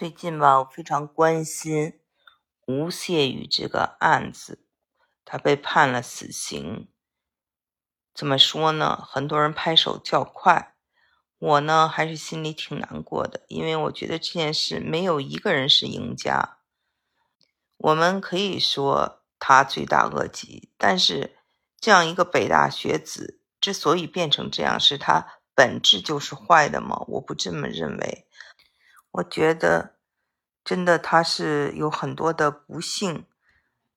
[0.00, 2.00] 最近吧，我非常关心
[2.66, 4.64] 吴谢宇这个案子，
[5.26, 6.88] 他被判了死刑。
[8.14, 8.96] 怎么说呢？
[9.06, 10.74] 很多人拍手叫快，
[11.38, 16.56] 我呢还是心里挺难过的，因为我觉得这件事没有一个人是赢家。
[17.76, 21.36] 我们可以说他罪大恶极，但是
[21.78, 27.04] 这样一个北大学子之所以变成这样，是他本质就是坏的吗？
[27.06, 28.26] 我不这么认为。
[29.12, 29.96] 我觉得，
[30.64, 33.26] 真的他是有很多的不幸，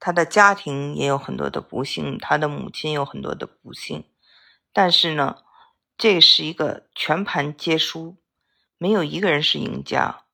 [0.00, 4.04] 他的家庭也有很多的不幸，他的母亲有很多的不幸。
[4.72, 5.44] 但是呢，
[5.96, 8.16] 这是一个全盘皆输，
[8.78, 10.24] 没有一个人是赢家。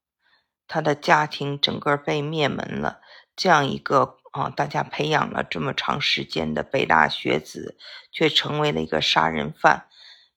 [0.66, 3.02] 他的家庭整个被灭门了，
[3.36, 7.76] 这样一个啊，大家培养了这么长时间的北大学子，
[8.10, 9.86] 却成为了一个杀人犯，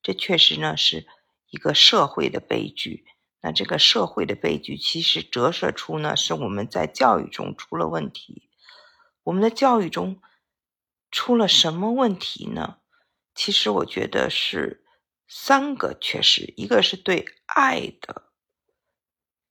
[0.04, 1.08] 这确实呢是
[1.50, 3.06] 一个社会的悲剧。
[3.46, 8.50] 那这个社会的悲剧，其实折射出呢，是我们在教育中出了问题。
[9.22, 10.20] 我们的教育中
[11.12, 12.78] 出了什么问题呢？
[13.36, 14.84] 其实我觉得是
[15.28, 18.32] 三个缺失：一个是对爱的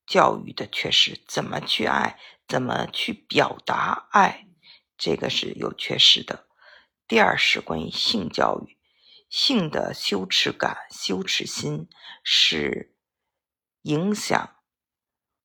[0.05, 4.45] 教育的缺失，怎么去爱，怎么去表达爱，
[4.97, 6.47] 这个是有缺失的；
[7.07, 8.77] 第二是关于性教育，
[9.29, 11.87] 性的羞耻感、羞耻心
[12.25, 12.91] 是。
[13.85, 14.55] 影响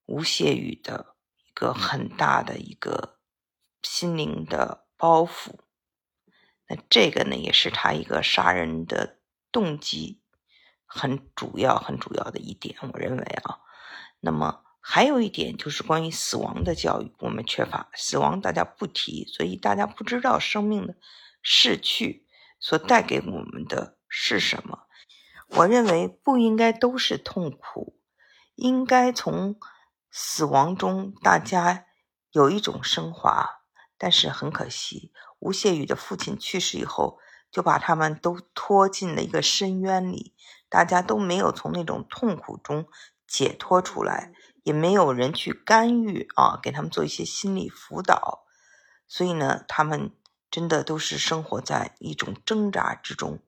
[0.06, 1.14] 吴谢宇的
[1.46, 3.18] 一个很大的一个
[3.82, 5.58] 心灵的包袱，
[6.66, 9.18] 那这个呢，也是他一个杀人的
[9.52, 10.22] 动机
[10.86, 12.78] 很主要、很主要的一点。
[12.80, 13.60] 我认为啊，
[14.20, 20.96] 那么还有一点就是关于死亡的教育，我们缺乏死亡，大家不提，所以大家不知道生命的
[21.42, 22.26] 逝去
[22.58, 24.86] 所带给我们的是什么。
[25.48, 27.99] 我认为不应该都是痛苦。
[28.60, 29.58] 应该从
[30.10, 31.86] 死亡中，大家
[32.30, 33.62] 有一种升华，
[33.96, 37.18] 但是很可惜，吴谢宇的父亲去世以后，
[37.50, 40.34] 就把他们都拖进了一个深渊里，
[40.68, 42.86] 大家都没有从那种痛苦中
[43.26, 44.32] 解脱出来，
[44.62, 48.44] 也没有人去干预啊，给他们做一些心理辅导，
[49.08, 50.14] 所以呢，他们
[50.50, 53.38] 真的都是生活在一种挣扎之中。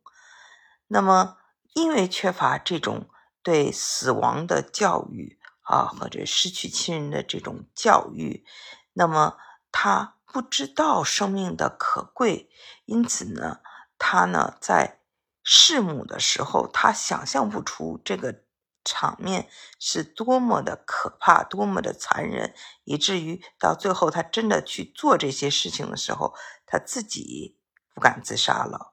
[0.87, 1.37] 那么，
[1.75, 3.11] 因为缺乏这种。
[3.43, 8.45] 对死亡的教育啊，或者失去亲人的这种教育，
[8.93, 9.37] 那么
[9.71, 12.49] 他不知道生命的可贵，
[12.85, 13.61] 因此呢，
[13.99, 15.01] 他呢在
[15.43, 18.43] 弑母的时候，他想象不出这个
[18.85, 19.49] 场面
[19.79, 22.55] 是多么的可怕，多么的残忍，
[22.85, 26.35] 以至于到最后他真的去做这些事情的时候，
[26.67, 27.59] 他自己
[27.95, 28.93] 不敢自杀了，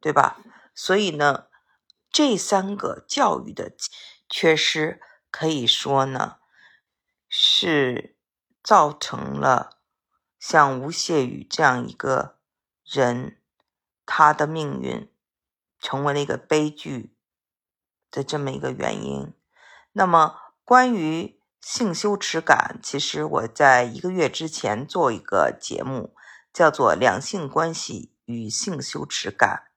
[0.00, 0.38] 对吧？
[0.74, 1.49] 所以呢。
[2.12, 3.72] 这三个教育的
[4.28, 5.00] 缺失，
[5.30, 6.38] 可以说呢，
[7.28, 8.16] 是
[8.64, 9.78] 造成了
[10.40, 12.38] 像吴谢宇这样一个
[12.84, 13.38] 人，
[14.04, 15.08] 他的命运
[15.78, 17.14] 成为了一个悲剧
[18.10, 19.32] 的这么一个原因。
[19.92, 26.16] 那么，关于性羞耻感，其实我在一个月之前做一个节目，
[26.52, 29.70] 叫做《两性关系与性羞耻感》，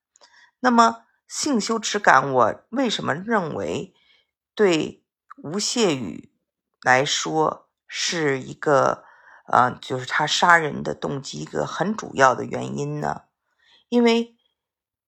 [0.60, 1.06] 那么。
[1.28, 3.94] 性羞耻感，我为什么认为
[4.56, 5.04] 对
[5.42, 6.32] 吴谢宇
[6.82, 9.04] 来说是一个
[9.48, 13.24] 呃，就是他杀人的动机一个很主要的原因呢？
[13.90, 14.36] 因为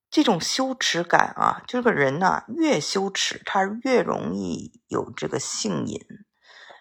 [0.09, 5.99] 这种羞耻感啊，这个人呢越羞耻，他越容易有这个性瘾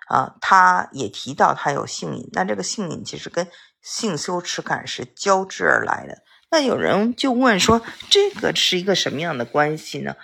[0.08, 0.36] 啊。
[0.40, 3.50] 他也提到他有性瘾，那这个性瘾其实跟
[3.80, 6.22] 性羞耻感是交织而来的。
[6.54, 10.14] 那有人就问说，这个是一个什么样的关系呢？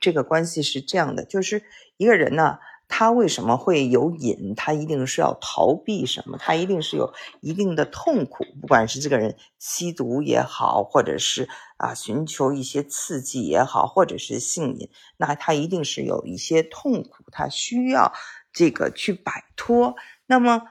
[0.00, 1.62] 这个关系是这样的，就是
[1.96, 2.58] 一个人呢，
[2.88, 4.56] 他为什么会有瘾？
[4.56, 6.38] 他一定是要逃避什么？
[6.38, 18.12] 他一定是有一定的痛苦，不管是这个人吸毒也好，或者是啊寻求一些刺激也好，或者是性瘾，那他一定是有一些痛苦，他需要
[18.52, 19.94] 这个去摆脱。
[20.26, 20.62] 那么，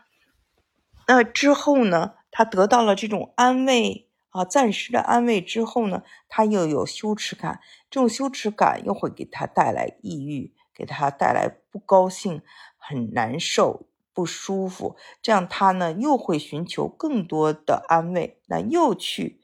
[1.08, 4.05] 那之后呢，他得到了这种安慰。
[4.36, 12.42] 啊，暂时的安慰之后呢，他又有羞耻感，这种羞耻感又会给他带来抑郁，给他带来不高兴，
[12.76, 14.98] 很难受，不舒服。
[15.22, 19.40] 这样他呢又会寻求更多的安慰，那又去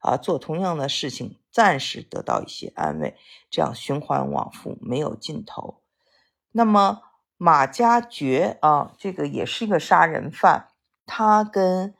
[0.00, 3.16] 啊做同样的事情，暂时得到一些安慰，
[3.48, 5.80] 这样循环往复，没有尽头。
[6.52, 7.00] 那么
[7.38, 10.68] 马加爵啊，这个也是一个杀人犯，
[11.06, 11.94] 他跟。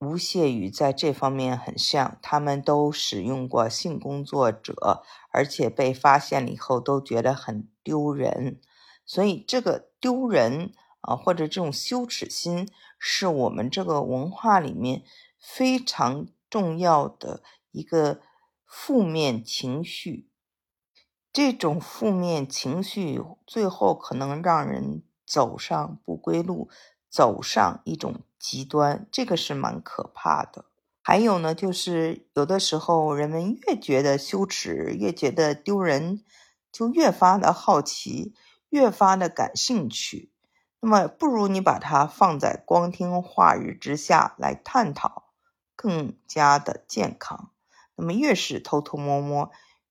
[0.00, 8.58] 吴谢宇在这方面很像，他们都使用过性工作者，而且被发现了以后都觉得很丢人，
[9.04, 12.66] 所以这个丢人啊，或者这种羞耻心，
[12.98, 15.02] 是我们这个文化里面
[15.38, 18.22] 非常重要的一个
[18.64, 20.30] 负面情绪。
[21.30, 26.70] 这种负面情绪最后可能让人走上不归路，
[27.10, 30.64] 走上一种极端，这个是蛮可怕的。
[31.02, 36.24] 还有呢，就是有的时候人们越觉得羞耻，越觉得丢人，
[36.72, 38.34] 就越发的好奇，
[38.70, 40.32] 越发的感兴趣。
[40.80, 45.32] 那么，不如你把它放在光天化日之下来探讨，
[45.76, 47.50] 更加的健康。
[47.94, 49.50] 那么，越是偷偷摸摸。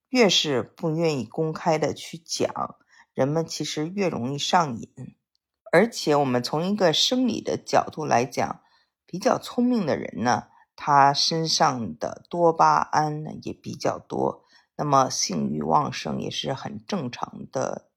[0.10, 2.78] 越是不愿意公开的去讲，
[3.14, 5.16] 人们其实越容易上瘾。
[5.72, 8.62] 而且，我们从一个生理的角度来讲，
[9.06, 14.44] 比较聪明的人呢，他身上的多巴胺呢也比较多，
[14.76, 17.90] 那么性欲旺盛也是很正常的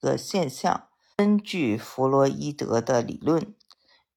[0.00, 0.88] 一个现象。
[1.16, 3.54] 根据弗洛伊德的理论，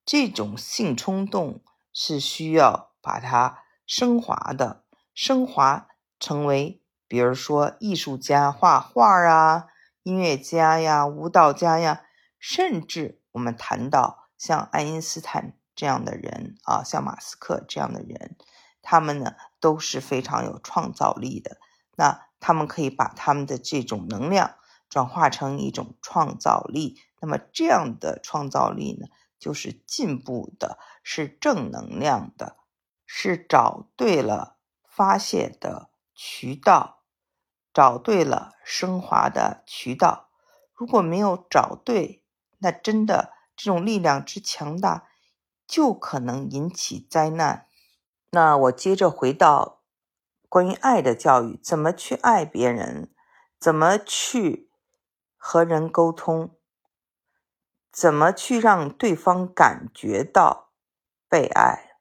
[0.05, 1.61] 这种性冲动
[1.93, 4.83] 是需要把它升华的，
[5.13, 5.87] 升华
[6.19, 6.81] 成为。
[7.07, 9.67] 比如说，艺术家画画啊，
[10.03, 12.01] 音乐家呀，舞蹈家呀，
[12.39, 18.37] 甚至我们谈到像爱因斯坦这样的人啊，像马斯克这样的人，
[18.81, 21.57] 他们呢都是非常有创造力的。
[21.95, 24.55] 那他们可以把他们的这种能量
[24.89, 27.01] 转化成一种创造力。
[27.19, 29.07] 那么这样的创造力呢，
[29.39, 32.57] 就是进步的，是正能量的，
[33.05, 34.57] 是找对了
[34.87, 36.95] 发泄的渠道。
[37.73, 40.29] 找对了升华的渠道，
[40.73, 42.23] 如果没有找对，
[42.59, 45.07] 那真的这种力量之强大，
[45.67, 47.67] 就可能引起灾难。
[48.31, 49.81] 那我接着回到
[50.49, 53.13] 关于爱的教育，怎么去爱别人，
[53.59, 54.69] 怎么去
[55.35, 56.55] 和人沟通，
[57.91, 60.71] 怎么去让对方感觉到
[61.29, 61.97] 被爱？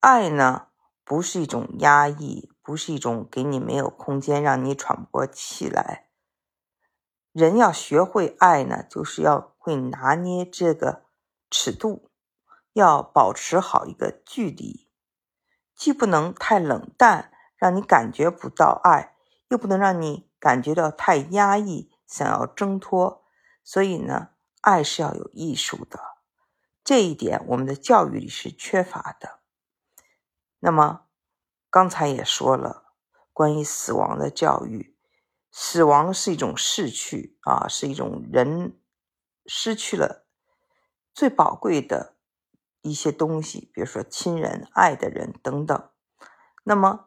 [0.00, 0.68] 爱呢，
[1.04, 2.50] 不是一种压抑。
[2.66, 6.08] 不是一种给你没有空间让你喘不过气来。
[7.34, 11.02] 人要学会爱呢，就是要会拿捏这个
[11.50, 12.08] 尺度，
[12.72, 14.88] 要保持好一个距离，
[15.74, 19.16] 既不能太冷淡，让你感觉不到爱，
[19.48, 23.26] 又不能让你感觉到太压抑，想要挣脱。
[23.64, 24.28] 所以呢，
[24.60, 25.98] 爱是要有艺术的，
[26.84, 29.40] 这一点我们的教育里是缺乏的。
[30.60, 31.00] 那么。
[31.70, 32.92] 刚才也说了，
[33.32, 34.93] 关于死亡的教育，
[35.56, 38.76] 死亡是一种逝去啊，是一种人
[39.46, 40.26] 失去了
[41.14, 42.16] 最宝贵的
[42.82, 45.88] 一些东西，比如说亲人、爱的人等等。
[46.64, 47.06] 那么，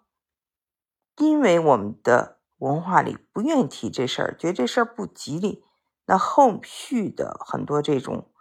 [1.17, 5.65] 因为我们的文化里不愿意提这事儿，觉得这事儿不吉利，
[6.05, 8.31] 那后续的很多这种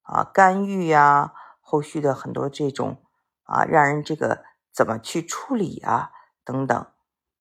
[0.00, 3.00] 啊干预呀，后续的很多这种
[3.44, 4.44] 啊，让人这个。
[4.74, 6.12] 怎么去处理啊？
[6.44, 6.86] 等等，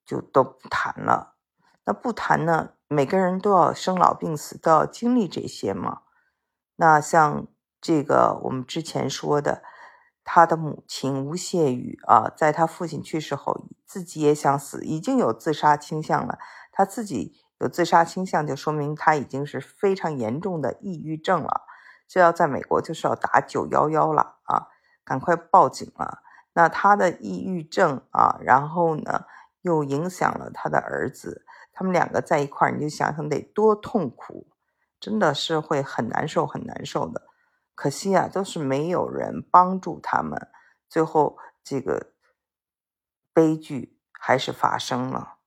[0.05, 1.30] 就都不谈了。
[1.85, 2.71] 那不谈呢？
[2.87, 6.01] 每个人都要生老病死，都要经历这些嘛。
[6.75, 7.47] 那像
[7.79, 9.63] 这个我们之前说的，
[10.23, 16.37] 他的母亲吴谢宇啊，在他父亲去世后，自己也想死，已经有自杀倾向了。
[16.71, 21.61] 他自己有自杀倾向，就说明他已经是非常严重的抑郁症了。
[22.07, 24.67] 就要在美国就是要打九幺幺了啊，
[25.05, 26.19] 赶快报警了。
[26.53, 29.23] 那他的抑郁症啊，然后呢，
[29.61, 31.45] 又影响了他的儿子，
[31.81, 34.45] 他们两个在一块儿，你就想想得多痛苦，
[34.99, 37.23] 真的是会很难受，很难受的。
[37.73, 40.47] 可惜啊，都是没有人帮助他们，
[40.87, 42.13] 最后这个
[43.33, 45.39] 悲剧还是发生了。